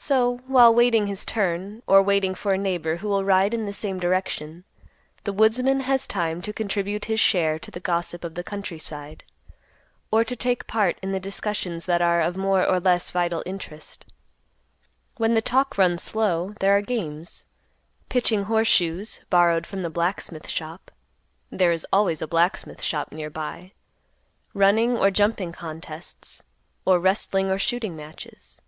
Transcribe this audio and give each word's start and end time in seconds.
So, 0.00 0.36
while 0.46 0.72
waiting 0.72 1.08
his 1.08 1.24
turn, 1.24 1.82
or 1.88 2.00
waiting 2.00 2.36
for 2.36 2.52
a 2.52 2.56
neighbor 2.56 2.98
who 2.98 3.08
will 3.08 3.24
ride 3.24 3.52
in 3.52 3.66
the 3.66 3.72
same 3.72 3.98
direction, 3.98 4.62
the 5.24 5.32
woodsman 5.32 5.80
has 5.80 6.06
time 6.06 6.40
to 6.42 6.52
contribute 6.52 7.06
his 7.06 7.18
share 7.18 7.58
to 7.58 7.70
the 7.72 7.80
gossip 7.80 8.22
of 8.22 8.36
the 8.36 8.44
country 8.44 8.78
side, 8.78 9.24
or 10.12 10.22
to 10.22 10.36
take 10.36 10.68
part 10.68 10.98
in 11.02 11.10
the 11.10 11.18
discussions 11.18 11.86
that 11.86 12.00
are 12.00 12.20
of 12.20 12.36
more 12.36 12.64
or 12.64 12.78
less 12.78 13.10
vital 13.10 13.42
interest. 13.44 14.06
When 15.16 15.34
the 15.34 15.42
talk 15.42 15.76
runs 15.76 16.04
slow, 16.04 16.54
there 16.60 16.76
are 16.76 16.80
games; 16.80 17.44
pitching 18.08 18.44
horse 18.44 18.68
shoes, 18.68 19.18
borrowed 19.30 19.66
from 19.66 19.80
the 19.80 19.90
blacksmith 19.90 20.48
shop—there 20.48 21.72
is 21.72 21.84
always 21.92 22.22
a 22.22 22.28
blacksmith 22.28 22.82
shop 22.84 23.10
near 23.10 23.30
by; 23.30 23.72
running 24.54 24.96
or 24.96 25.10
jumping 25.10 25.50
contests, 25.50 26.44
or 26.84 27.00
wrestling 27.00 27.50
or 27.50 27.58
shooting 27.58 27.96
matches. 27.96 28.60